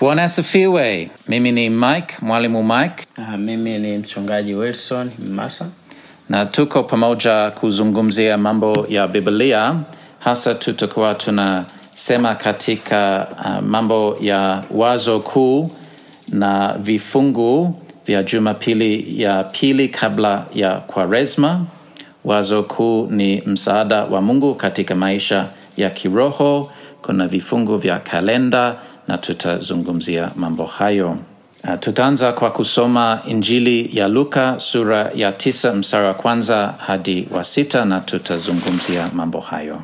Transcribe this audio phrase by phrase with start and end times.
[0.00, 1.10] Bwana asifiwe.
[1.28, 5.66] Mimi ni Mike, mwalimu Mike, Uh, mimi ni mchungaji Wilson Masa.
[6.28, 9.74] na tuko pamoja kuzungumzia mambo ya Biblia.
[10.18, 15.70] Hasa tutakuwa tunasema katika uh, mambo ya wazo kuu
[16.28, 21.64] na vifungu vya Jumapili ya pili kabla ya Kwaresma.
[22.24, 26.70] Wazo kuu ni msaada wa Mungu katika maisha ya kiroho.
[27.02, 28.76] Kuna vifungu vya kalenda
[29.10, 31.16] na tutazungumzia mambo hayo.
[31.64, 37.44] Uh, tutaanza kwa kusoma Injili ya Luka sura ya tisa mstari wa kwanza hadi wa
[37.44, 39.80] sita na tutazungumzia mambo hayo.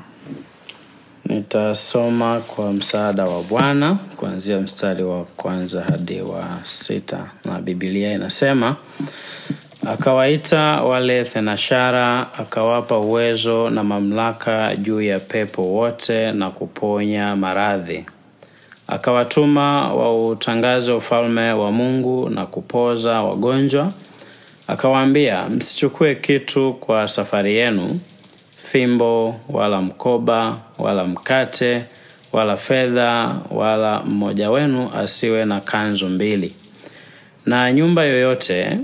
[1.24, 8.76] Nitasoma kwa msaada wa Bwana kuanzia mstari wa kwanza hadi wa sita, na Biblia inasema
[9.86, 18.04] akawaita wale thenashara, akawapa uwezo na mamlaka juu ya pepo wote na kuponya maradhi.
[18.88, 23.92] Akawatuma wautangaze ufalme wa Mungu na kupoza wagonjwa.
[24.66, 28.00] Akawaambia, msichukue kitu kwa safari yenu,
[28.56, 31.84] fimbo wala mkoba wala mkate
[32.32, 36.54] wala fedha, wala mmoja wenu asiwe na kanzu mbili.
[37.46, 38.78] Na nyumba yoyote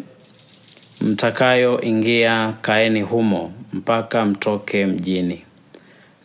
[1.00, 5.42] mtakayoingia, kaeni humo mpaka mtoke mjini.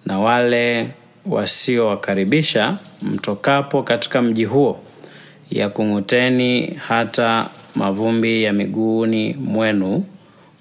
[0.06, 0.90] Na wale
[1.26, 4.80] wasiowakaribisha mtokapo katika mji huo,
[5.52, 10.04] yakung'uteni hata mavumbi ya miguuni mwenu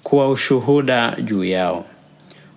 [0.03, 1.85] kuwa ushuhuda juu yao.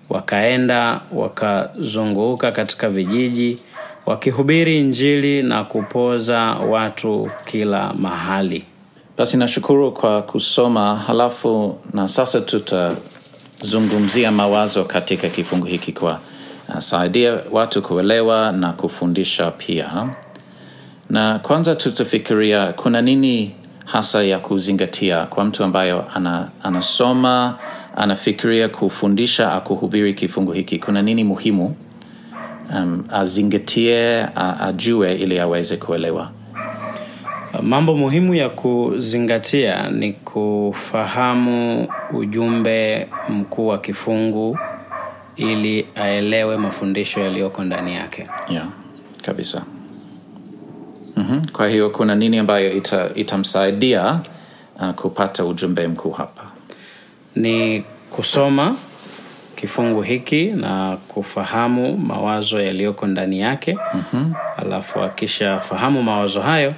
[0.09, 3.59] Wakaenda wakazunguka katika vijiji
[4.07, 8.65] wakihubiri Injili na kupoza watu kila mahali.
[9.19, 16.21] Basi nashukuru kwa kusoma, halafu na sasa tutazungumzia mawazo katika kifungu hiki kwa
[16.79, 20.09] saidia watu kuelewa na kufundisha pia.
[21.11, 23.55] Na kwanza tutafikiria kuna nini
[23.85, 27.55] hasa ya kuzingatia kwa mtu ambayo ana, anasoma
[27.97, 30.79] anafikiria kufundisha akuhubiri kifungu hiki.
[30.79, 31.77] Kuna nini muhimu
[32.75, 34.27] um, azingatie,
[34.61, 36.31] ajue ili aweze kuelewa.
[37.63, 44.59] Mambo muhimu ya kuzingatia ni kufahamu ujumbe mkuu wa kifungu
[45.41, 48.29] ili aelewe mafundisho yaliyoko ndani yake.
[48.49, 48.67] Yeah,
[49.23, 49.65] kabisa.
[51.17, 54.21] mm Kwa hiyo kuna nini ambayo ita, itamsaidia
[54.81, 56.43] uh, kupata ujumbe mkuu hapa?
[57.37, 58.77] Ni kusoma
[59.57, 63.79] kifungu hiki na kufahamu mawazo yaliyoko ndani yake.
[63.95, 64.35] mm-hmm.
[64.57, 66.75] Alafu akishafahamu mawazo hayo,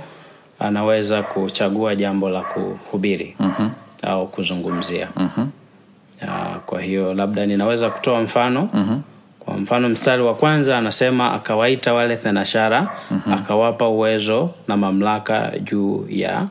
[0.58, 3.70] anaweza kuchagua jambo la kuhubiri mm-hmm.
[4.02, 5.08] au kuzungumzia.
[5.16, 5.50] mm
[6.66, 9.02] Kwa hiyo labda ninaweza kutoa mfano mm-hmm.
[9.38, 13.32] kwa mfano mstari wa kwanza anasema akawaita wale thenashara mm-hmm.
[13.34, 16.46] akawapa uwezo na mamlaka juu ya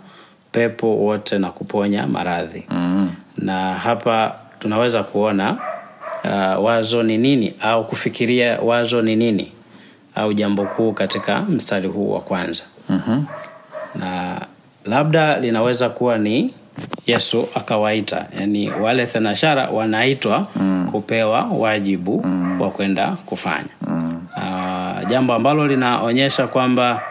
[0.51, 5.57] pepo wote na kuponya maradhi mm na hapa tunaweza kuona
[6.23, 9.51] uh, wazo ni nini au kufikiria wazo ni nini
[10.15, 13.23] au jambo kuu katika mstari huu wa kwanza Mhm.
[13.95, 14.41] na
[14.85, 16.53] labda linaweza kuwa ni
[17.07, 20.89] yesu akawaita yani wale thenashara wanaitwa mm.
[20.91, 22.61] kupewa wajibu mm.
[22.61, 24.21] wa kwenda kufanya mm.
[24.37, 27.01] uh, jambo ambalo linaonyesha kwamba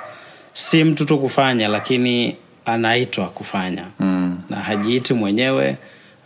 [0.55, 4.37] si mtu tu kufanya lakini anaitwa kufanya mm.
[4.51, 5.77] na hajiiti mwenyewe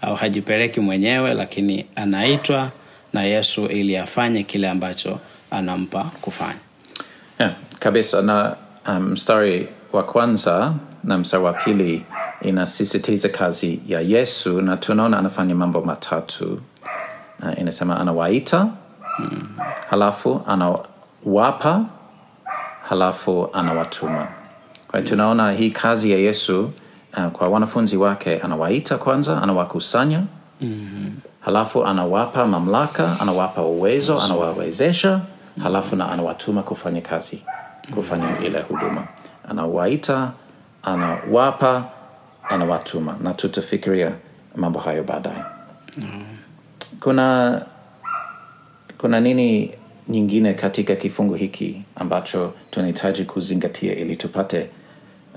[0.02, 2.70] au hajipeleki mwenyewe lakini anaitwa
[3.12, 5.18] na yesu ili afanye kile ambacho
[5.50, 6.58] anampa kufanya
[7.38, 8.56] Yeah, kabisa na
[8.88, 10.74] um, mstari wa kwanza
[11.04, 12.04] na mstari wa pili
[12.44, 16.60] inasisitiza kazi ya yesu na tunaona anafanya mambo matatu
[17.42, 18.68] uh, inasema anawaita
[19.18, 19.48] mm.
[19.90, 21.84] halafu anawapa
[22.88, 24.26] halafu anawatuma
[24.88, 26.70] kwa hiyo tunaona hii kazi ya yesu
[27.16, 30.22] uh, kwa wanafunzi wake anawaita kwanza anawakusanya
[30.60, 31.12] mm-hmm.
[31.40, 35.20] halafu anawapa mamlaka anawapa uwezo anawawezesha
[35.62, 37.42] halafu na anawatuma kufanya kazi
[37.94, 39.06] kufanya ile huduma
[39.50, 40.30] anawaita
[40.82, 41.84] anawapa
[42.48, 44.12] anawatuma na tutafikiria
[44.56, 45.44] mambo hayo baadaye.
[47.00, 47.60] Kuna
[48.98, 49.70] kuna nini
[50.08, 54.66] nyingine katika kifungu hiki ambacho tunahitaji kuzingatia ili tupate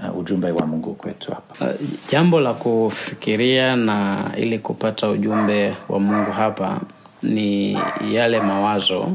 [0.09, 1.65] uh, ujumbe wa mungu kwetu hapa?
[1.65, 1.71] Uh,
[2.11, 6.81] jambo la kufikiria na ili kupata ujumbe wa mungu hapa
[7.23, 7.79] ni
[8.11, 9.11] yale mawazo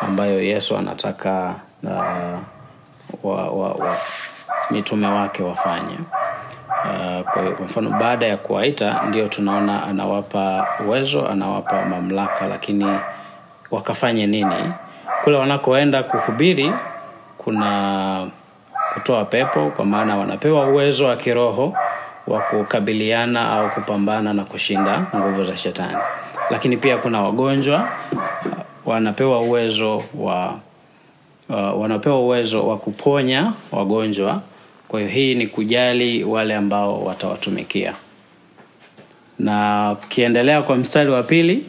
[0.00, 1.90] ambayo yesu anataka uh,
[3.22, 3.96] wa, wa, wa,
[4.70, 5.98] mitume wake wafanye
[6.86, 12.86] uh, kwa kwa mfano baada ya kuwaita ndio tunaona anawapa uwezo anawapa mamlaka lakini
[13.70, 14.72] wakafanye nini?
[15.24, 16.72] Kule wanakoenda kuhubiri
[17.38, 18.26] kuna
[18.94, 21.74] kutoa pepo kwa maana wanapewa uwezo wa kiroho
[22.26, 25.98] wa kukabiliana au kupambana na kushinda nguvu za shetani.
[26.50, 27.88] Lakini pia kuna wagonjwa
[28.86, 30.54] wanapewa uwezo wa
[31.48, 34.40] uh, wanapewa uwezo wa kuponya wagonjwa
[34.88, 37.94] kwa hiyo hii ni kujali wale ambao watawatumikia.
[39.38, 41.64] Na ukiendelea kwa mstari wa pili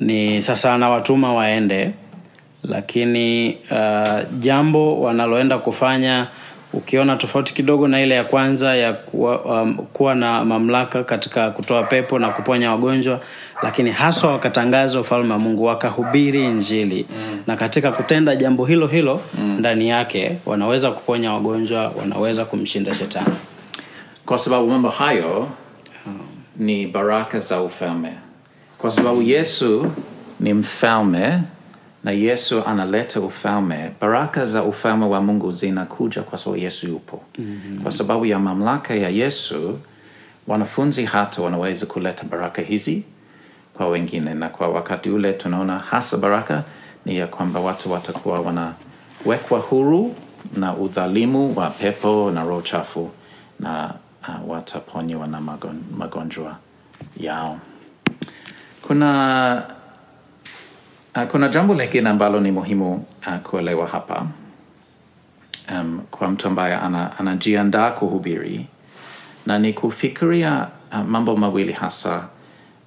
[0.00, 1.90] ni sasa anawatuma waende
[2.64, 6.28] lakini uh, jambo wanaloenda kufanya
[6.72, 11.82] ukiona tofauti kidogo na ile ya kwanza ya kuwa, um, kuwa na mamlaka katika kutoa
[11.82, 13.20] pepo na kuponya wagonjwa
[13.62, 17.42] lakini haswa wakatangaza ufalme wa mungu wakahubiri injili mm.
[17.46, 19.58] na katika kutenda jambo hilo hilo mm.
[19.58, 23.34] ndani yake wanaweza kuponya wagonjwa wanaweza kumshinda shetani
[24.26, 25.48] kwa sababu mambo hayo
[26.56, 28.12] ni baraka za ufalme
[28.78, 29.86] kwa sababu yesu
[30.40, 31.40] ni mfalme
[32.04, 33.90] na yesu analeta ufalme.
[34.00, 37.22] Baraka za ufalme wa mungu zinakuja kwa sababu yesu yupo.
[37.38, 37.82] Mm-hmm.
[37.82, 39.78] kwa sababu ya mamlaka ya yesu
[40.46, 43.04] wanafunzi hata wanaweza kuleta baraka hizi
[43.74, 44.34] kwa wengine.
[44.34, 46.64] Na kwa wakati ule tunaona hasa baraka
[47.06, 50.14] ni ya kwamba watu watakuwa wanawekwa huru
[50.56, 53.10] na udhalimu wa pepo na roho chafu
[53.60, 53.94] na
[54.28, 56.56] uh, wataponywa na magon, magonjwa
[57.20, 57.58] yao.
[58.86, 59.62] Kuna
[61.16, 64.26] uh, kuna jambo lingine ambalo ni muhimu uh, kuelewa hapa
[65.70, 68.66] um, kwa mtu ambaye ana, anajiandaa kuhubiri
[69.46, 72.28] na ni kufikiria uh, mambo mawili hasa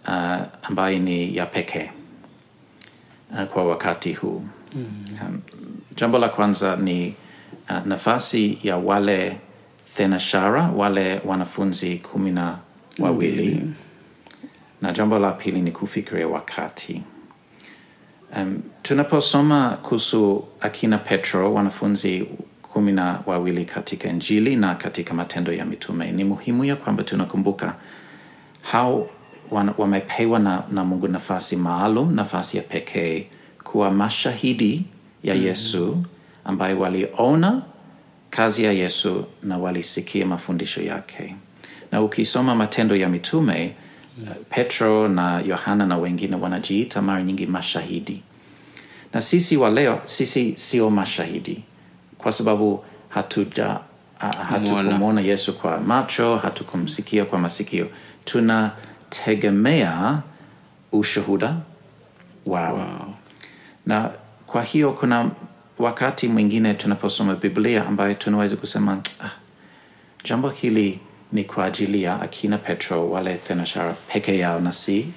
[0.08, 1.92] uh, ambayo ni ya pekee
[3.34, 4.44] uh, kwa wakati huu
[4.76, 5.28] mm-hmm.
[5.28, 5.42] um,
[5.96, 7.16] jambo la kwanza ni
[7.70, 9.38] uh, nafasi ya wale
[9.96, 12.58] thenashara wale wanafunzi kumi na
[13.00, 13.74] wawili mm-hmm.
[14.82, 17.02] na jambo la pili ni kufikiria wakati
[18.38, 22.28] um, tunaposoma kuhusu akina petro wanafunzi
[22.62, 27.76] kumi na wawili katika injili na katika matendo ya mitume ni muhimu ya kwamba tunakumbuka
[28.62, 29.10] hao
[29.78, 33.28] wamepewa na, na mungu nafasi maalum nafasi ya pekee
[33.64, 34.86] kuwa mashahidi
[35.24, 35.98] ya yesu
[36.46, 37.62] ambaye waliona
[38.30, 41.36] kazi ya yesu na walisikia mafundisho yake
[41.92, 43.74] na ukisoma matendo ya mitume.
[44.50, 48.22] Petro na yohana na wengine wanajiita mara nyingi mashahidi.
[49.14, 51.64] Na sisi wa leo sisi sio mashahidi
[52.18, 53.80] kwa sababu hatuja
[54.50, 57.88] hatukumwona yesu kwa macho hatukumsikia kwa masikio.
[58.26, 60.22] Tunategemea
[60.92, 61.56] ushuhuda
[62.46, 62.76] wao.
[62.76, 63.14] Wow.
[63.86, 64.12] na
[64.48, 65.32] kwa hiyo kuna
[65.80, 69.30] wakati mwingine tunaposoma biblia ambayo tunaweza kusema ah,
[70.24, 71.00] jambo hili
[71.32, 75.08] ni kwa ajili ya akina petro wale thenashara peke yao na si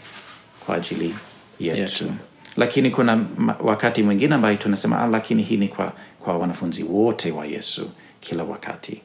[0.67, 1.15] kwa ajili
[1.61, 2.13] yetu, yetu.
[2.57, 3.25] lakini kuna
[3.61, 7.91] wakati mwingine ambayo tunasema ah, lakini hii ni kwa, kwa wanafunzi wote wa yesu
[8.21, 9.03] kila wakati.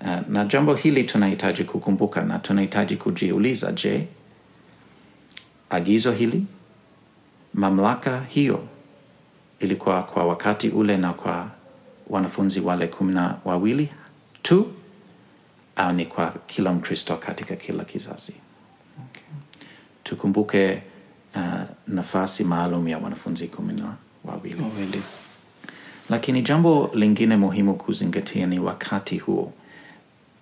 [0.00, 4.06] Uh, na jambo hili tunahitaji kukumbuka na tunahitaji kujiuliza je
[5.70, 6.44] agizo hili
[7.54, 8.64] mamlaka hiyo
[9.60, 11.50] ilikuwa kwa wakati ule na kwa
[12.10, 13.88] wanafunzi wale kumi na wawili
[14.42, 14.66] tu
[15.78, 18.32] au ni kwa kila mkristo katika kila kizazi
[18.98, 19.22] okay.
[20.04, 20.82] tukumbuke
[21.36, 21.42] uh,
[21.88, 23.94] nafasi maalum ya wanafunzi kumi na
[24.24, 25.02] wawili Wawili.
[26.10, 29.52] lakini jambo lingine muhimu kuzingatia ni wakati huo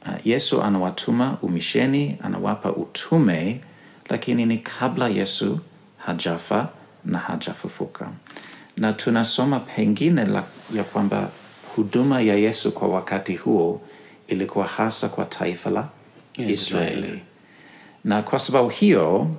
[0.06, 3.60] uh, yesu anawatuma umisheni anawapa utume
[4.08, 5.58] lakini ni kabla yesu
[5.98, 6.68] hajafa
[7.04, 8.08] na hajafufuka
[8.76, 11.30] na tunasoma pengine la, ya kwamba
[11.76, 13.80] huduma ya yesu kwa wakati huo
[14.28, 15.88] ilikuwa hasa kwa taifa la
[16.38, 17.20] Israeli.
[18.04, 19.30] na kwa sababu hiyo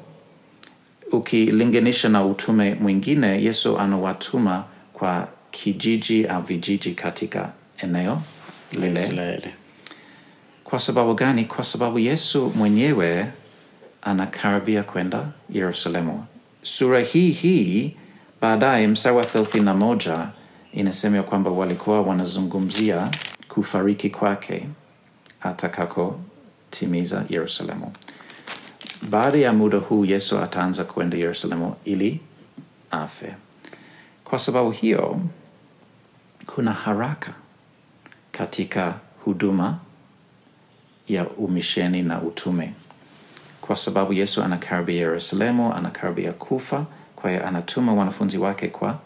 [1.11, 4.63] ukilinganisha na utume mwingine yesu anawatuma
[4.93, 8.21] kwa kijiji au vijiji katika eneo
[8.71, 9.47] lile Israeli.
[10.63, 13.25] kwa sababu gani kwa sababu yesu mwenyewe
[14.01, 16.25] anakaribia kwenda yerusalemu
[16.63, 17.95] sura hii hii
[18.41, 20.27] baadaye mstari wa thelathini na moja
[20.73, 23.09] inasema kwamba walikuwa wanazungumzia
[23.57, 24.67] kufariki kwake
[25.41, 27.93] atakakotimiza yerusalemu.
[29.09, 32.19] Baada ya muda huu yesu ataanza kwenda yerusalemu ili
[32.91, 33.33] afe.
[34.23, 35.21] Kwa sababu hiyo
[36.45, 37.33] kuna haraka
[38.31, 38.93] katika
[39.25, 39.77] huduma
[41.07, 42.73] ya umisheni na utume.
[43.61, 46.85] Kwa sababu yesu anakaribia yerusalemu anakaribia kufa
[47.15, 48.99] kwa hiyo anatuma wanafunzi wake kwa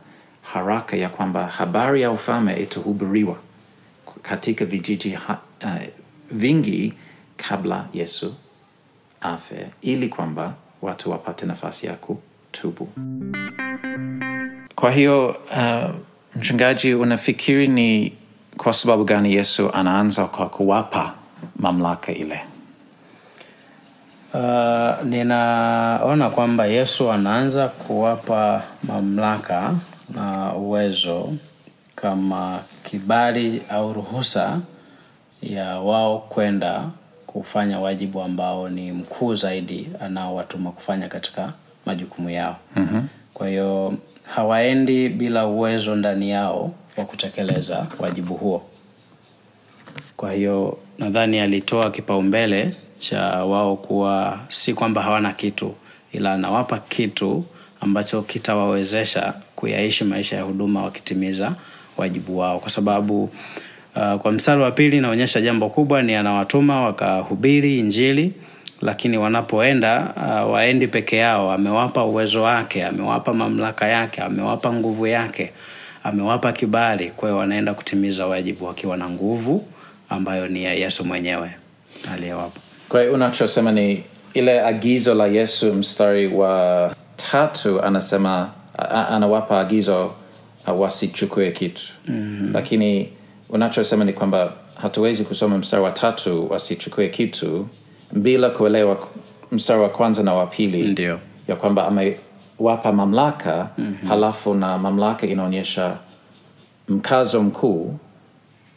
[0.53, 3.38] haraka ya kwamba habari ya ufalme itahubiriwa
[4.21, 5.69] katika vijiji ha, uh,
[6.31, 6.93] vingi
[7.37, 8.35] kabla yesu
[9.21, 12.89] afe ili kwamba watu wapate nafasi ya kutubu.
[14.75, 15.95] Kwa hiyo uh,
[16.35, 18.13] mchungaji unafikiri ni
[18.57, 21.13] kwa sababu gani yesu anaanza kwa kuwapa
[21.55, 22.39] mamlaka ile?
[24.33, 29.73] Uh, ninaona kwamba Yesu anaanza kuwapa mamlaka
[30.15, 31.33] na uwezo
[31.95, 34.60] kama kibali au ruhusa
[35.41, 36.89] ya wao kwenda
[37.27, 41.53] kufanya wajibu ambao ni mkuu zaidi anaowatuma kufanya katika
[41.86, 42.57] majukumu yao.
[42.75, 43.07] mm-hmm.
[43.33, 43.93] Kwa hiyo
[44.36, 48.63] hawaendi bila uwezo ndani yao wa kutekeleza wajibu huo.
[50.17, 55.75] Kwa hiyo nadhani alitoa kipaumbele cha wao kuwa si kwamba hawana kitu,
[56.12, 57.45] ila anawapa kitu
[57.81, 61.55] ambacho kitawawezesha kuyaishi maisha ya huduma wakitimiza
[61.98, 63.24] wajibu wao, kwa sababu
[63.95, 68.33] uh, kwa mstari wa pili inaonyesha jambo kubwa ni anawatuma wakahubiri Injili,
[68.81, 71.51] lakini wanapoenda uh, waendi peke yao.
[71.51, 75.51] Amewapa uwezo wake, amewapa mamlaka yake, amewapa nguvu yake,
[76.03, 77.10] amewapa kibali.
[77.12, 79.65] Kwa wanaenda kutimiza wajibu wakiwa na nguvu
[80.10, 81.51] ambayo ni ya Yesu mwenyewe
[82.13, 82.60] aliyewapa.
[82.89, 86.95] kwa unachosema ni ile agizo la yesu mstari wa
[87.31, 88.50] tatu anasema
[89.10, 90.13] anawapa agizo
[90.67, 92.53] wasichukue kitu mm-hmm.
[92.53, 93.09] lakini
[93.49, 97.67] unachosema ni kwamba hatuwezi kusoma mstari wa tatu wasichukue kitu
[98.11, 99.07] bila kuelewa
[99.51, 101.19] mstari wa kwanza na wa pili Ndio.
[101.47, 104.09] ya kwamba amewapa mamlaka mm-hmm.
[104.09, 105.97] halafu na mamlaka inaonyesha
[106.89, 107.99] mkazo mkuu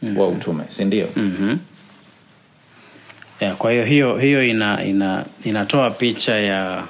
[0.03, 0.19] mm-hmm.
[0.19, 1.59] wa utume sindio mm-hmm.
[3.41, 6.85] Yeah, kwa hiyo hiyo hiyo ina, ina, inatoa picha ya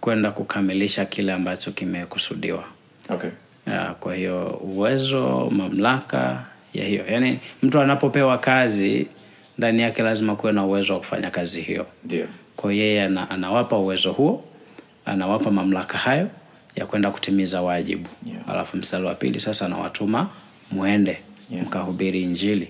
[0.00, 2.64] kwenda kukamilisha kile ambacho kimekusudiwa.
[3.08, 3.30] okay.
[3.68, 6.44] Yeah, kwa hiyo uwezo, mamlaka
[6.74, 9.06] ya hiyo, yaani mtu anapopewa kazi
[9.58, 11.86] ndani yake lazima kuwe na uwezo wa kufanya kazi hiyo.
[12.04, 14.44] ndio Kwa hiyo yeye ana, anawapa uwezo huo,
[15.06, 16.28] anawapa mamlaka hayo
[16.76, 18.08] ya kwenda kutimiza wajibu.
[18.26, 18.40] Yeah.
[18.50, 20.28] Alafu mstari wa pili sasa anawatuma
[20.70, 21.18] mwende
[21.50, 21.66] Yeah.
[21.66, 22.68] mkahubiri Injili,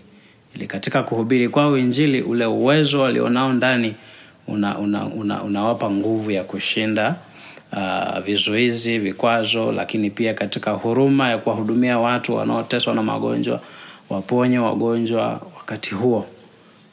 [0.54, 3.94] ili katika kuhubiri kwao Injili ule uwezo walionao ndani
[4.48, 7.16] una, una, una, unawapa nguvu ya kushinda
[7.72, 13.60] uh, vizuizi, vikwazo, lakini pia katika huruma ya kuwahudumia watu wanaoteswa na magonjwa,
[14.10, 16.26] waponye wagonjwa, wakati huo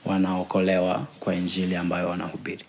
[0.05, 2.63] wanaokolewa kwa Injili ambayo wanahubiri.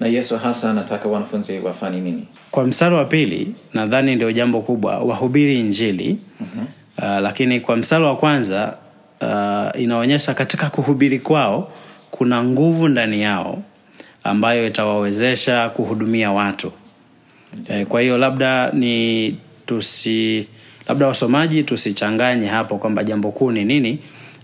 [0.00, 4.98] na yesu hasa anataka wanafunzi wafanye nini Kwa mstari wa pili nadhani ndio jambo kubwa,
[4.98, 6.18] wahubiri Injili.
[6.40, 6.66] mm-hmm.
[6.98, 8.74] Uh, lakini kwa mstari wa kwanza
[9.20, 11.72] uh, inaonyesha katika kuhubiri kwao
[12.10, 13.62] kuna nguvu ndani yao
[14.24, 16.72] ambayo itawawezesha kuhudumia watu.
[17.68, 19.36] Eh, kwa hiyo labda ni
[19.66, 20.46] tusi
[20.88, 23.98] labda wasomaji tusichanganye hapo kwamba jambo kuu ni nini.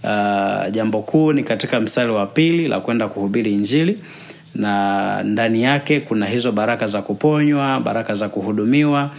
[0.04, 3.98] Uh, jambo kuu ni katika mstari wa pili la kwenda kuhubiri Injili
[4.54, 9.10] na ndani yake kuna hizo baraka za kuponywa, baraka za kuhudumiwa.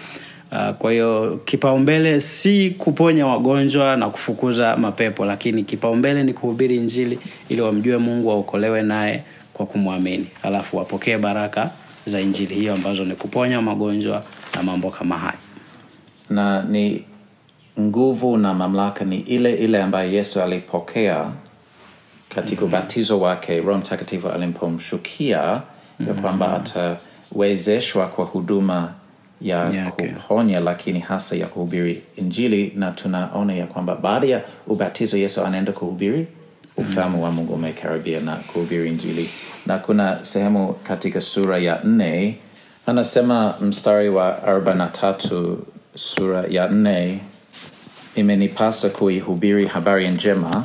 [0.51, 7.19] Uh, kwa hiyo kipaumbele si kuponya wagonjwa na kufukuza mapepo, lakini kipaumbele ni kuhubiri Injili
[7.49, 9.23] ili wamjue Mungu, waokolewe naye
[9.53, 11.71] kwa kumwamini, alafu wapokee baraka
[12.05, 14.23] za Injili hiyo ambazo ni kuponya magonjwa
[14.55, 15.37] na mambo kama haya.
[16.29, 17.03] na ni
[17.79, 21.31] nguvu na mamlaka ni ile ile ambayo yesu alipokea
[22.35, 25.37] katika ubatizo wake roho mtakatifu alimpomshukia
[26.07, 26.53] ya kwamba
[27.31, 28.93] atawezeshwa kwa huduma
[29.41, 30.07] ya Yake.
[30.07, 35.71] kuponya lakini hasa ya kuhubiri injili na tunaona ya kwamba baada ya ubatizo yesu anaenda
[35.71, 36.27] kuhubiri
[36.77, 39.29] ufalme wa mungu umekaribia na kuhubiri injili.
[39.65, 42.37] Na kuna sehemu katika sura ya nne
[42.85, 45.65] anasema mstari wa arobaini na tatu
[45.95, 47.19] sura ya nne
[48.15, 50.63] imenipasa kuihubiri habari njema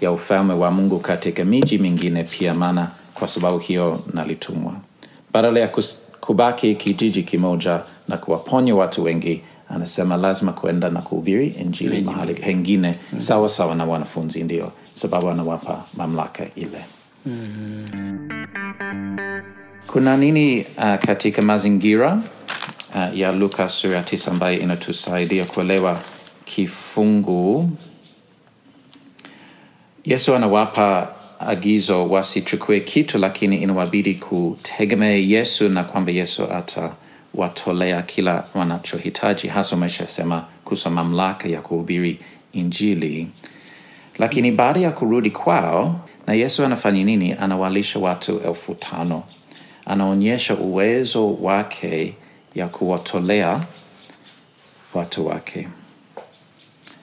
[0.00, 4.74] ya ufalme wa mungu katika miji mingine pia maana kwa sababu hiyo nalitumwa.
[5.32, 5.70] Badala ya
[6.20, 12.94] kubaki kijiji kimoja na kuwaponya watu wengi anasema lazima kuenda na kuhubiri injili mahali pengine
[13.16, 16.84] sawa sawa na wanafunzi ndio sababu anawapa mamlaka ile.
[19.86, 22.22] Kuna nini uh, katika mazingira
[22.94, 26.00] uh, ya luka sura tisa ambayo inatusaidia kuelewa
[26.44, 27.70] kifungu?
[30.04, 31.08] Yesu anawapa
[31.40, 36.44] agizo wasichukue kitu lakini inawabidi kutegemea yesu na kwamba yesu
[37.34, 42.20] atawatolea kila wanachohitaji hasa umeshasema kuhusu mamlaka ya kuhubiri
[42.52, 43.28] injili.
[44.18, 47.32] Lakini baada ya kurudi kwao na yesu anafanya nini?
[47.40, 49.22] Anawalisha watu elfu tano.
[49.86, 52.14] Anaonyesha uwezo wake
[52.54, 53.60] ya kuwatolea
[54.94, 55.68] watu wake.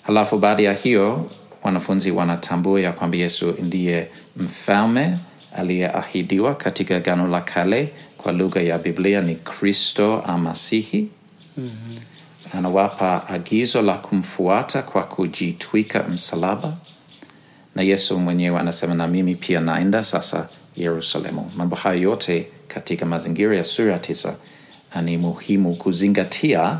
[0.03, 1.31] Halafu baada ya hiyo
[1.63, 5.17] wanafunzi wanatambua ya kwamba yesu ndiye mfalme
[5.55, 7.93] aliyeahidiwa katika gano la kale
[8.25, 11.07] kwa lugha ya biblia ni kristo amasihi.
[11.57, 11.97] Mm-hmm.
[12.53, 16.73] anawapa agizo la kumfuata kwa kujitwika msalaba.
[17.75, 21.51] Na yesu mwenyewe anasema na mimi pia naenda sasa yerusalemu.
[21.55, 24.35] Mambo hayo yote katika mazingira ya sura ya tisa
[25.01, 26.79] ni muhimu kuzingatia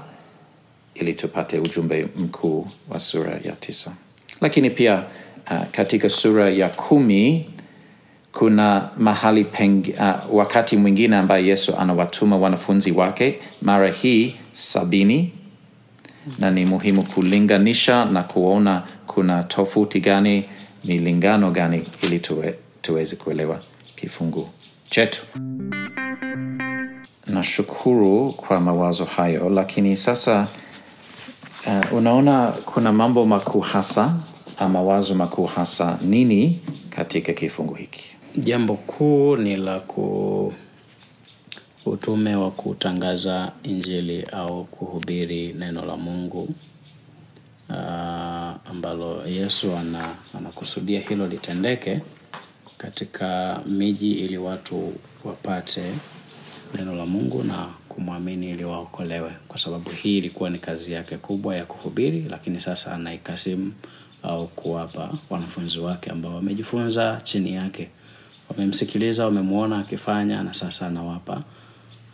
[0.96, 3.92] ili tupate ujumbe mkuu wa sura ya tisa.
[4.42, 5.04] Lakini pia
[5.52, 7.50] uh, katika sura ya kumi
[8.40, 15.32] kuna mahali pengi, uh, wakati mwingine ambaye yesu anawatuma wanafunzi wake mara hii sabini
[16.40, 20.44] na ni muhimu kulinganisha na kuona kuna tofauti gani
[20.84, 23.60] milingano gani ili tuwe, tuweze kuelewa
[23.96, 24.50] kifungu
[24.90, 25.22] chetu.
[27.28, 30.48] Nashukuru kwa mawazo hayo lakini sasa
[31.68, 34.14] uh, unaona kuna mambo makuu hasa
[34.74, 40.54] mawazo makuu hasa nini katika kifungu hiki jambo kuu ni la ku
[41.86, 46.50] utume wa kutangaza injili au kuhubiri neno la mungu
[47.70, 47.76] uh,
[48.72, 52.02] ambalo yesu ana, anakusudia hilo litendeke
[52.78, 55.84] katika miji ili watu wapate
[56.78, 59.32] neno la mungu na kumwamini ili waokolewe.
[59.48, 63.74] Kwa sababu hii ilikuwa ni kazi yake kubwa ya kuhubiri lakini sasa anaikasimu
[64.24, 67.90] au kuwapa wanafunzi wake ambao wamejifunza chini yake
[68.50, 71.44] wamemsikiliza wamemwona akifanya na sasa anawapa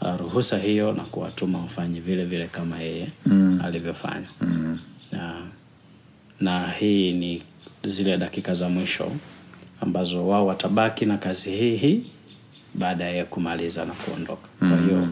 [0.02, 3.62] uh, ruhusa hiyo na kuwatuma wafanye vile vile kama yeye mm.
[3.64, 4.80] alivyofanya mm.
[5.14, 5.20] uh,
[6.42, 7.44] na hii ni
[7.84, 9.12] zile dakika za mwisho
[9.82, 12.04] ambazo wao watabaki na kazi hii hii
[12.74, 14.70] baada ya kumaliza na kuondoka mm.
[14.70, 15.08] kwa hiyo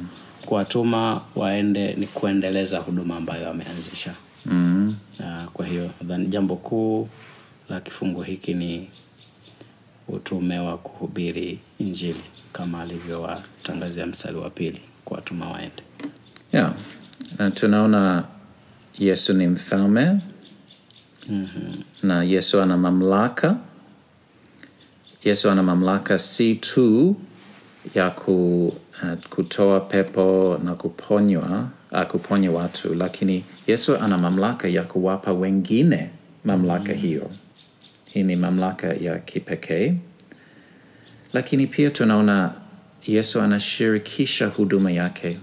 [0.45, 4.13] kuwatuma waende ni kuendeleza huduma ambayo ameanzisha
[4.45, 4.95] mm.
[5.19, 5.89] uh, kwa hiyo
[6.29, 7.07] jambo kuu
[7.69, 8.87] la kifungu hiki ni
[10.09, 12.23] utume wa kuhubiri injili
[12.53, 15.83] kama alivyowatangazia mstari wa pili kuwatuma waende
[16.53, 16.73] yeah.
[17.37, 18.23] na tunaona
[18.97, 20.19] yesu ni mfalme
[21.29, 21.83] mm-hmm.
[22.03, 23.57] na yesu ana mamlaka
[25.23, 27.15] yesu ana mamlaka si tu
[27.95, 28.67] ya ku,
[29.03, 36.09] uh, kutoa pepo na kuponywa uh, kuponya watu lakini yesu ana mamlaka ya kuwapa wengine
[36.45, 36.97] mamlaka mm.
[36.97, 37.31] hiyo
[38.13, 39.93] hii ni mamlaka ya kipekee.
[41.33, 42.53] Lakini pia tunaona
[43.07, 45.37] yesu anashirikisha huduma yake.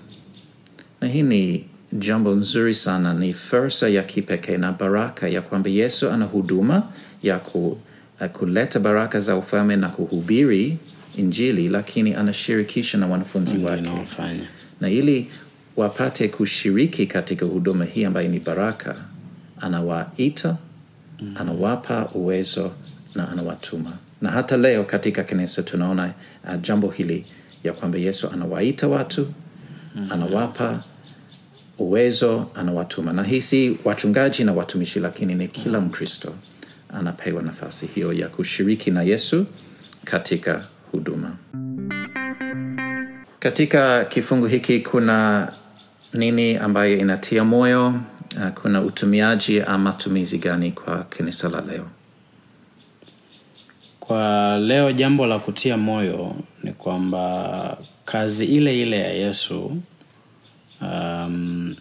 [1.00, 6.11] Na hii ni jambo nzuri sana ni fursa ya kipekee na baraka ya kwamba yesu
[6.11, 6.83] ana huduma
[7.22, 7.79] ya ku,
[8.20, 10.79] uh, kuleta baraka za ufalme na kuhubiri
[11.16, 13.79] injili lakini anashirikisha na wanafunzi wake.
[13.79, 14.46] inaofanya
[14.81, 15.31] na ili
[15.76, 18.96] wapate kushiriki katika huduma hii ambayo ni baraka
[19.61, 20.57] anawaita mm.
[21.35, 22.72] Anawapa uwezo
[23.14, 23.92] na anawatuma.
[24.22, 26.12] Na hata leo katika kanisa tunaona
[26.44, 27.26] uh, jambo hili
[27.64, 29.26] ya kwamba yesu anawaita watu
[29.94, 30.09] mm.
[30.12, 30.83] anawapa
[31.79, 33.12] uwezo anawatuma.
[33.12, 36.33] Na hii si wachungaji na watumishi lakini ni kila mkristo
[36.98, 39.46] anapewa nafasi hiyo ya kushiriki na yesu
[40.05, 41.37] katika huduma.
[43.38, 45.52] Katika kifungu hiki kuna
[46.14, 47.94] nini ambayo inatia moyo
[48.37, 51.87] uh, kuna utumiaji ama matumizi gani kwa kanisa la leo?
[54.01, 59.77] Kwa leo jambo la kutia moyo ni kwamba kazi ile ile ya yesu
[60.81, 61.77] um,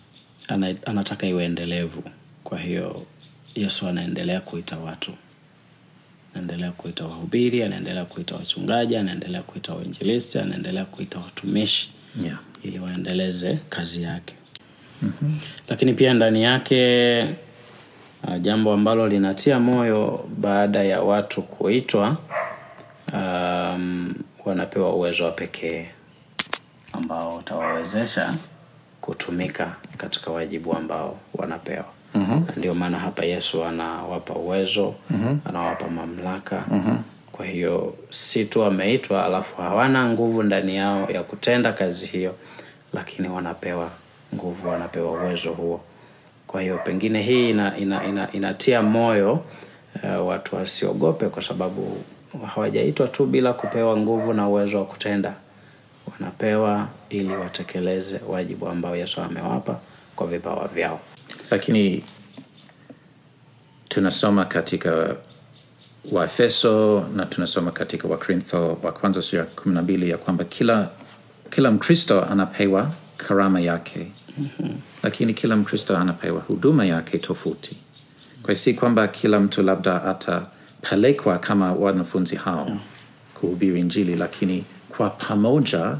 [0.85, 2.03] anataka iwe endelevu.
[2.43, 3.05] Kwa hiyo
[3.55, 5.11] yesu anaendelea kuita watu.
[6.33, 11.89] Anaendelea kuita wahubiri anaendelea kuita wachungaji anaendelea kuita wainjilisti anaendelea kuita watumishi
[12.23, 12.39] yeah.
[12.63, 14.33] ili waendeleze kazi yake
[15.01, 15.39] mm-hmm.
[15.69, 17.21] lakini pia ndani yake
[18.27, 22.17] uh, jambo ambalo linatia moyo baada ya watu kuitwa
[23.13, 24.13] um,
[24.45, 25.85] wanapewa uwezo wa pekee
[26.93, 28.33] ambao utawawezesha
[29.01, 32.45] kutumika katika wajibu ambao wanapewa mm-hmm.
[32.57, 35.39] ndio maana hapa yesu anawapa uwezo mm-hmm.
[35.45, 37.03] anawapa mamlaka mm-hmm.
[37.31, 42.35] kwa hiyo si tu wameitwa alafu hawana nguvu ndani yao ya kutenda kazi hiyo
[42.93, 43.89] lakini wanapewa
[44.35, 45.81] nguvu anapewa uwezo huo.
[46.47, 49.33] Kwa hiyo pengine hii ina, ina, ina, inatia moyo
[50.03, 51.97] uh, watu wasiogope kwa sababu
[52.55, 55.33] hawajaitwa tu bila kupewa nguvu na uwezo wa kutenda.
[56.13, 59.79] Wanapewa ili watekeleze wajibu ambao yesu amewapa
[60.15, 60.99] kwa vipawa vyao.
[61.51, 62.03] Lakini
[63.89, 65.15] tunasoma katika
[66.11, 70.89] waefeso na tunasoma katika wakorintho wa kwanza sura ya kumi na mbili ya kwamba kila
[71.49, 74.75] kila mkristo anapewa karama yake mm-hmm.
[75.03, 77.77] lakini kila mkristo anapewa huduma yake tofauti
[78.43, 82.79] kwa si kwamba kila mtu labda atapelekwa kama wanafunzi hao mm.
[83.33, 85.97] kuhubiri injili lakini kwa pamoja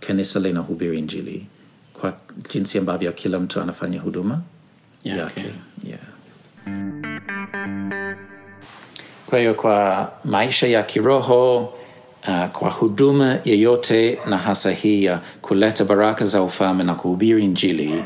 [0.00, 1.46] kanisa linahubiri injili
[1.92, 2.16] kwa
[2.52, 4.40] jinsi ambavyo kila mtu anafanya huduma
[5.04, 5.22] Yake.
[5.22, 5.50] okay.
[5.84, 6.00] yeah.
[9.26, 11.74] kwa hiyo kwa maisha ya kiroho
[12.28, 18.04] uh, kwa huduma yeyote na hasa hii ya kuleta baraka za ufalme na kuhubiri injili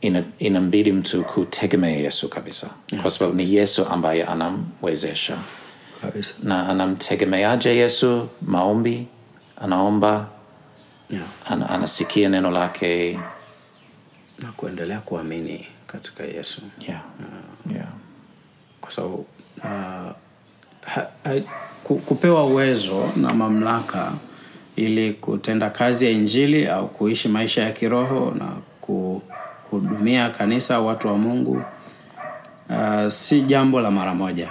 [0.00, 2.70] ina, inambidi mtu kutegemea yesu kabisa.
[3.02, 5.36] Kwa sababu ni yesu ambaye anamwezesha.
[6.42, 8.28] Na anamtegemeaje yesu?
[8.42, 9.06] Maombi
[9.60, 10.26] anaomba
[11.10, 11.24] yeah.
[11.46, 13.18] ana, anasikia neno lake.
[14.38, 16.60] Na kuendelea kuamini katika yesu.
[16.88, 17.00] Yeah.
[17.74, 17.88] Yeah.
[18.80, 19.26] kwa sababu
[19.58, 20.14] uh, ha,
[21.24, 21.42] ha, ku,
[21.94, 24.12] kupewa uwezo na mamlaka
[24.76, 28.48] ili kutenda kazi ya injili au kuishi maisha ya kiroho na
[28.80, 31.62] kuhudumia kanisa watu wa mungu
[32.70, 34.48] uh, si jambo la mara moja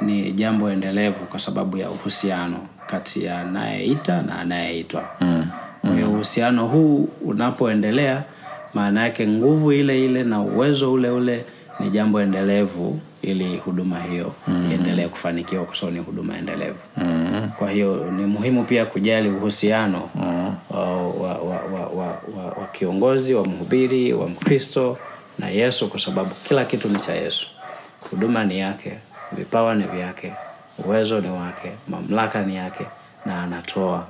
[0.00, 5.46] ni jambo endelevu kwa sababu ya uhusiano kati ya anayeita na anayeitwa mm.
[5.80, 8.24] kwa hiyo uhusiano huu unapoendelea
[8.74, 11.44] maana yake nguvu ile ile na uwezo ule ule
[11.80, 14.70] ni jambo endelevu ili huduma hiyo mm.
[14.70, 17.50] iendelee kufanikiwa kwa sababu ni huduma endelevu mm.
[17.58, 20.54] kwa hiyo ni muhimu pia kujali uhusiano mm.
[20.70, 22.06] wa, wa, wa, wa, wa,
[22.36, 24.98] wa, wa kiongozi wa mhubiri wa mkristo
[25.38, 27.46] na yesu kwa sababu kila kitu ni cha yesu
[28.10, 28.98] huduma ni yake
[29.32, 30.32] vipawa ni vyake
[30.84, 32.86] uwezo ni wake mamlaka ni yake
[33.26, 34.06] na anatoa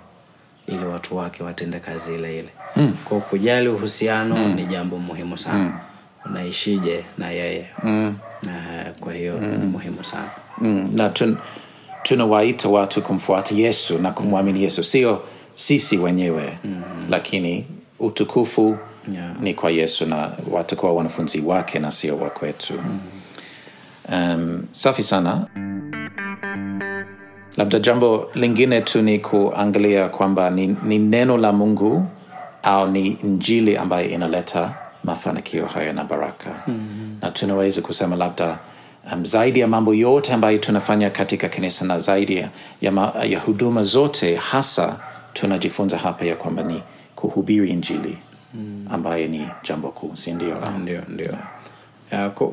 [0.66, 2.96] ili watu wake watende kazi ile ile mm.
[3.04, 4.54] kwa kujali uhusiano mm.
[4.54, 5.72] ni jambo muhimu sana mm.
[6.26, 8.16] unaishije na yeye mm.
[8.42, 9.58] na kwa hiyo mm.
[9.60, 10.90] ni muhimu sana mm.
[10.92, 11.36] na tun,
[12.02, 15.22] tunawaita watu kumfuata yesu na kumwamini yesu sio
[15.54, 16.82] sisi wenyewe mm.
[17.10, 17.64] lakini
[17.98, 18.76] utukufu
[19.12, 19.40] Yeah.
[19.40, 23.00] ni kwa yesu na watakuwa wanafunzi wake na sio wa kwetu mm.
[24.12, 25.46] um, safi sana
[27.56, 32.06] labda jambo lingine tu ni kuangalia kwamba ni, ni neno la mungu
[32.62, 37.18] au ni injili ambayo inaleta mafanikio hayo na baraka mm-hmm.
[37.22, 38.58] na tunaweza kusema labda
[39.12, 42.48] um, zaidi ya mambo yote ambayo tunafanya katika kanisa na zaidi ya,
[42.80, 44.96] ya, ma, ya huduma zote hasa
[45.32, 46.82] tunajifunza hapa ya kwamba ni
[47.16, 48.18] kuhubiri injili
[48.90, 51.02] ambayo ni jambo kuu sindio ndio?
[51.08, 51.34] Ndio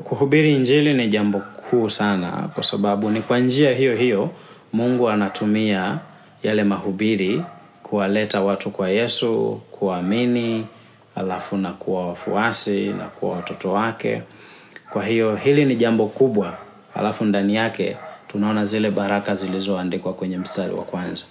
[0.04, 4.30] kuhubiri injili ni jambo kuu sana kwa sababu ni kwa njia hiyo hiyo
[4.72, 5.98] mungu anatumia
[6.42, 7.42] yale mahubiri
[7.82, 10.66] kuwaleta watu kwa yesu kuamini
[11.16, 14.22] alafu na kuwa wafuasi na kuwa watoto wake
[14.90, 16.54] kwa hiyo hili ni jambo kubwa.
[16.94, 17.96] Alafu ndani yake
[18.28, 21.22] tunaona zile baraka zilizoandikwa kwenye mstari wa kwanza.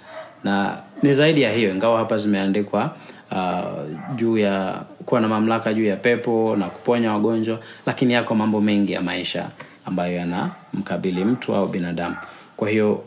[0.44, 2.96] Na ni zaidi ya hiyo ingawa hapa zimeandikwa
[3.32, 8.62] uh, juu ya kuwa na mamlaka juu ya pepo na kuponya wagonjwa lakini yako mambo
[8.62, 9.50] mengi ya maisha
[9.86, 12.16] ambayo yanamkabili mtu au binadamu.
[12.58, 13.04] Kwa hiyo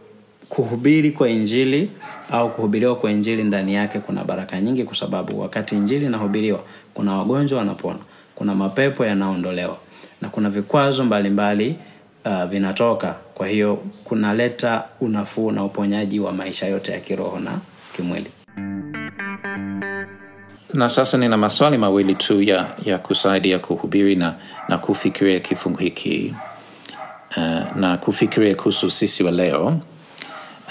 [0.49, 1.91] kuhubiri kwa injili
[2.31, 6.61] au kuhubiriwa kwa injili ndani yake kuna baraka nyingi kwa sababu wakati injili inahubiriwa
[6.95, 7.99] kuna wagonjwa wanapona
[8.35, 9.77] kuna mapepo yanaondolewa
[10.21, 11.77] na kuna vikwazo mbalimbali
[12.25, 13.15] uh, vinatoka.
[13.35, 17.59] Kwa hiyo kunaleta unafuu na uponyaji wa maisha yote ya kiroho na
[17.97, 18.31] kimwili.
[20.75, 24.35] Na sasa nina maswali mawili tu ya, ya kusaidia kuhubiri na,
[24.69, 26.35] na kufikiria kifungu hiki.
[27.37, 29.81] Uh, na kufikiria kuhusu sisi wa leo.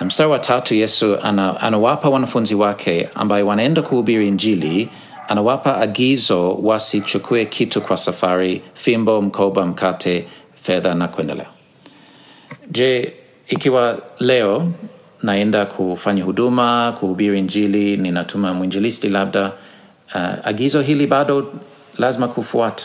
[0.01, 4.89] Mstari wa tatu yesu ana, anawapa wanafunzi wake ambaye wanaenda kuhubiri injili
[5.29, 10.27] anawapa agizo wasichukue kitu kwa safari fimbo mkoba mkate
[10.63, 11.45] fedha na kuendelea.
[12.71, 13.13] Je
[13.47, 14.71] ikiwa leo
[15.23, 19.51] naenda kufanya huduma kuhubiri injili ninatuma mwinjilisti labda
[20.15, 21.53] uh, agizo hili bado
[21.97, 22.83] lazima kufuata?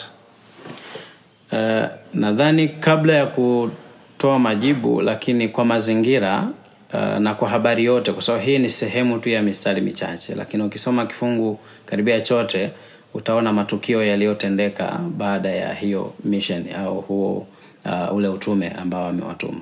[1.52, 6.48] Uh, nadhani kabla ya kutoa majibu lakini kwa mazingira
[6.94, 10.62] uh, na kwa habari yote kwa sababu hii ni sehemu tu ya mistari michache lakini
[10.62, 12.70] ukisoma kifungu karibia chote
[13.14, 17.47] utaona matukio yaliyotendeka baada ya hiyo mission au huo
[17.85, 19.61] uh, ule utume ambao amewatuma.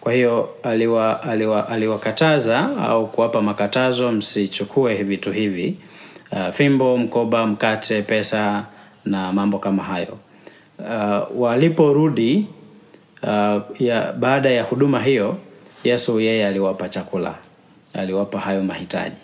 [0.00, 5.76] Kwa hiyo aliwa, aliwa, aliwakataza au kuwapa makatazo msichukue vitu hivi
[6.32, 8.64] uh, fimbo mkoba mkate pesa
[9.04, 10.18] na mambo kama hayo.
[10.78, 12.46] Uh, waliporudi
[13.22, 15.36] uh, ya, baada ya huduma hiyo
[15.84, 17.34] yesu yeye aliwapa chakula
[17.94, 19.16] aliwapa hayo mahitaji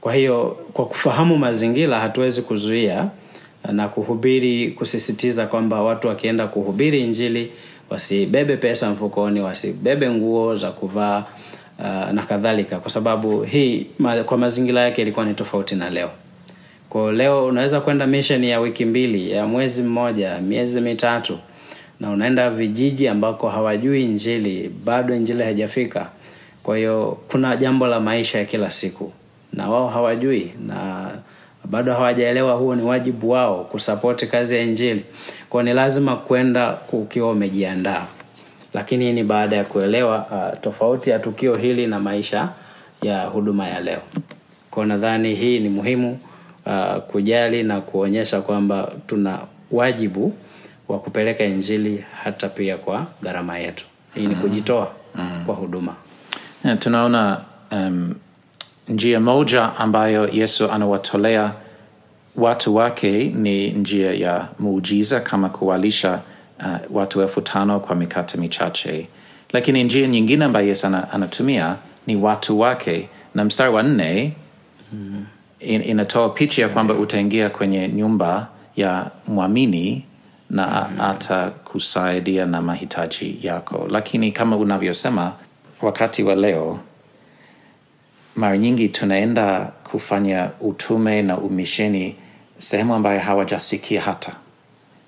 [0.00, 3.08] kwa hiyo kwa kufahamu mazingira hatuwezi kuzuia
[3.72, 7.52] na kuhubiri kusisitiza kwamba watu wakienda kuhubiri injili
[7.90, 11.24] wasibebe pesa mfukoni wasibebe nguo za kuvaa
[11.78, 12.78] uh, na kadhalika.
[12.78, 16.10] Kwa sababu hii ma, kwa mazingira yake ilikuwa ni tofauti na leo.
[16.90, 21.38] Kwa leo unaweza kwenda misheni ya wiki mbili ya mwezi mmoja miezi mitatu
[22.00, 26.08] na unaenda vijiji ambako hawajui injili bado injili haijafika.
[26.62, 29.12] Kwa hiyo kuna jambo la maisha ya kila siku
[29.52, 31.08] na wao hawajui na
[31.64, 35.04] bado hawajaelewa huo ni wajibu wao kusapoti kazi ya injili.
[35.50, 38.06] Kwao ni lazima kwenda ukiwa umejiandaa.
[38.74, 42.48] Lakini hii ni baada ya kuelewa uh, tofauti ya tukio hili na maisha
[43.02, 44.00] ya huduma ya leo.
[44.70, 46.18] Kwao nadhani hii ni muhimu
[46.66, 49.38] uh, kujali na kuonyesha kwamba tuna
[49.70, 50.32] wajibu
[50.88, 53.84] wa kupeleka injili hata pia kwa gharama yetu.
[54.14, 54.90] Hii ni kujitoa
[55.46, 55.94] kwa huduma.
[56.64, 57.40] Yeah, tunaona
[57.72, 58.14] um,
[58.88, 61.52] njia moja ambayo yesu anawatolea
[62.36, 66.20] watu wake ni njia ya muujiza kama kuwalisha
[66.60, 69.08] uh, watu elfu tano kwa mikate michache.
[69.52, 73.08] Lakini njia nyingine ambayo yesu anatumia ni watu wake.
[73.34, 74.32] Na mstari wa nne
[75.60, 80.04] in, inatoa picha ya kwamba utaingia kwenye nyumba ya mwamini
[80.50, 83.86] na atakusaidia na mahitaji yako.
[83.90, 85.32] Lakini kama unavyosema
[85.82, 86.78] wakati wa leo
[88.38, 92.16] mara nyingi tunaenda kufanya utume na umisheni
[92.58, 94.32] sehemu ambayo hawajasikia hata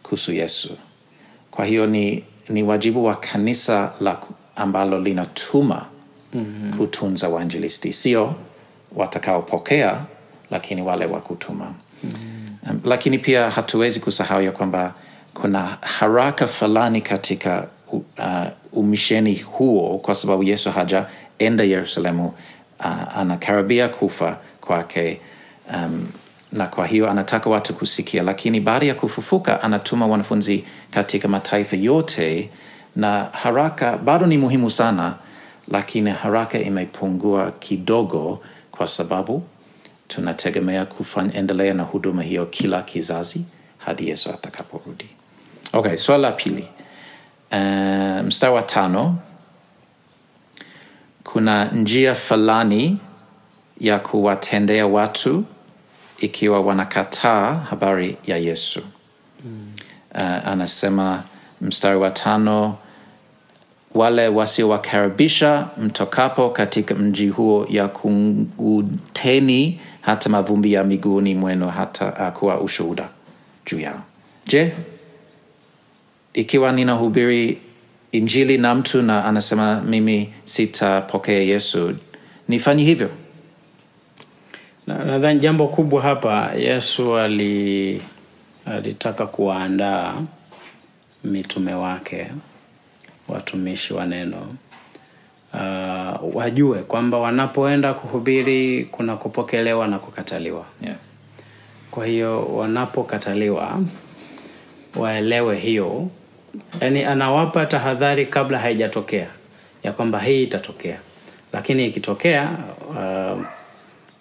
[0.03, 0.77] kuhusu yesu
[1.51, 4.19] kwa hiyo ni, ni wajibu wa kanisa la
[4.57, 5.87] ambalo linatuma
[6.35, 6.79] mm-hmm.
[6.79, 8.35] kutunza wainjilisti sio
[8.97, 10.01] watakaopokea
[10.51, 12.71] lakini wale wa kutuma mm-hmm.
[12.71, 14.95] um, lakini pia hatuwezi kusahau ya kwamba
[15.35, 18.03] kuna haraka fulani katika uh,
[18.73, 22.33] umisheni huo kwa sababu yesu hajaenda yerusalemu
[23.17, 25.21] anakaribia kufa kwake
[25.75, 26.09] um,
[26.53, 28.23] na kwa hiyo anataka watu kusikia.
[28.23, 32.51] Lakini baada ya kufufuka anatuma wanafunzi katika mataifa yote
[32.97, 35.15] na haraka bado ni muhimu sana
[35.71, 39.43] lakini haraka imepungua kidogo kwa sababu
[40.09, 43.45] tunategemea kuendelea na huduma hiyo kila kizazi
[43.79, 45.07] hadi yesu atakaporudi.
[45.73, 46.69] Okay swala la pili.
[47.53, 49.19] Uh, mstari wa tano
[51.33, 52.99] kuna njia fulani
[53.81, 55.45] ya kuwatendea watu
[56.19, 58.81] ikiwa wanakataa habari ya yesu
[59.45, 59.73] mm.
[60.15, 61.23] uh, anasema
[61.61, 62.77] mstari wa tano
[63.95, 72.39] wale wasiowakaribisha mtokapo katika mji huo ya kunguteni hata mavumbi ya miguuni mwenu hata uh,
[72.39, 73.09] kuwa ushuhuda
[73.67, 74.03] juu yao
[74.47, 74.73] je
[76.35, 77.59] ikiwa ninahubiri
[78.13, 81.95] injili na mtu na anasema mimi sitapokea yesu.
[82.49, 83.11] Nifanye hivyo.
[84.87, 88.03] Na- jambo kubwa hapa yesu ali
[88.67, 90.15] alitaka kuwaandaa
[91.25, 92.27] mitume wake
[93.29, 94.55] watumishi wa neno.
[95.55, 100.67] Uh, wajue kwamba wanapoenda kuhubiri kuna kupokelewa na kukataliwa.
[100.83, 100.97] Yeah.
[101.91, 103.81] kwa hiyo wanapokataliwa
[104.97, 106.09] waelewe hiyo
[106.81, 109.27] yaani anawapa tahadhari kabla haijatokea
[109.83, 110.99] ya kwamba hii itatokea.
[111.53, 112.51] Lakini ikitokea
[112.89, 113.41] uh,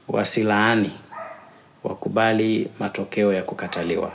[0.08, 0.92] wasilaani
[1.84, 4.12] wakubali matokeo ya kukataliwa.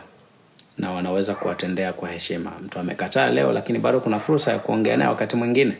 [0.78, 2.52] Na wanaweza kuwatendea kwa heshima.
[2.64, 5.74] Mtu amekataa leo lakini bado kuna fursa ya kuongea naye wakati mwingine.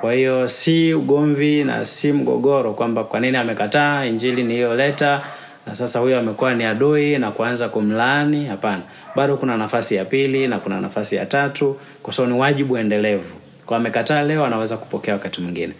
[0.00, 5.22] Kwa hiyo si ugomvi na si mgogoro kwamba kwa nini amekataa injili niliyoleta
[5.66, 8.82] na sasa huyo amekuwa ni adui na kuanza kumlaani hapana.
[9.16, 13.34] Bado kuna nafasi ya pili na kuna nafasi ya tatu kwa sababu ni wajibu endelevu.
[13.66, 15.72] Kwa amekataa leo anaweza kupokea wakati mwingine.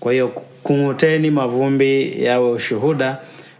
[0.00, 0.28] Kwa hiyo
[0.62, 3.18] kung'uteni mavumbi yawe ushuhuda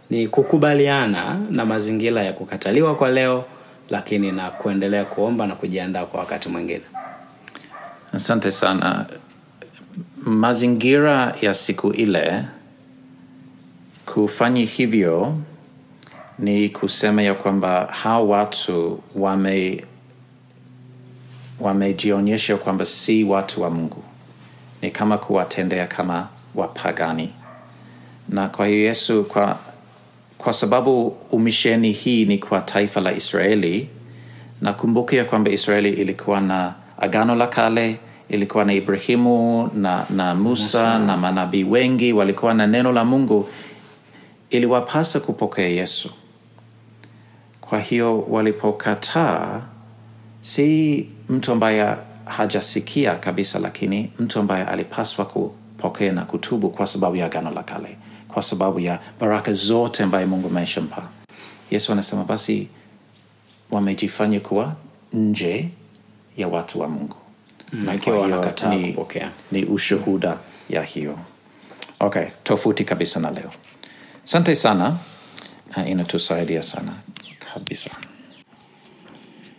[0.09, 3.45] ni kukubaliana na mazingira ya kukataliwa kwa leo
[3.89, 6.81] lakini na kuendelea kuomba na kujiandaa kwa wakati mwingine.
[8.13, 9.05] Asante sana.
[10.23, 12.43] Mazingira ya siku ile
[14.05, 15.37] kufanya hivyo
[16.39, 19.83] ni kusema ya kwamba hawa watu wame
[21.59, 24.03] wamejionyesha kwamba si watu wa mungu.
[24.81, 27.29] Ni kama kuwatendea kama wapagani.
[28.29, 29.59] Na kwa hiyo yesu kwa,
[30.37, 33.89] kwa sababu umisheni hii ni kwa taifa la israeli
[34.61, 37.97] na kumbuka ya kwamba israeli ilikuwa na agano la kale
[38.29, 40.99] ilikuwa na ibrahimu na, na musa.
[40.99, 43.49] na manabii wengi walikuwa na neno la mungu.
[44.49, 46.09] Iliwapasa kupokea yesu
[47.69, 49.61] kwa hiyo walipokataa
[50.41, 57.25] si mtu ambaye hajasikia kabisa lakini mtu ambaye alipaswa kupokea na kutubu kwa sababu ya
[57.25, 61.03] agano la kale kwa sababu ya baraka zote ambaye mungu ameshampa.
[61.71, 62.67] Yesu anasema basi
[63.71, 64.75] wamejifanya kuwa
[65.13, 65.69] nje
[66.37, 67.15] ya watu wa mungu.
[67.71, 68.35] Na ikiwa Kwa hiyo
[68.69, 68.91] ni-
[69.51, 70.37] ni ushuhuda
[70.69, 71.19] ya hiyo.
[71.99, 73.49] Okay tofauti kabisa na leo.
[74.25, 74.97] Asante sana.
[75.77, 76.93] Uh, inatusaidia sana
[77.53, 77.89] kabisa.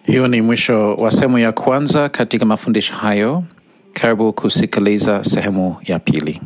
[0.07, 3.45] Hiyo ni mwisho wa sehemu ya kwanza katika mafundisho hayo.
[3.93, 6.41] Karibu kusikiliza sehemu ya pili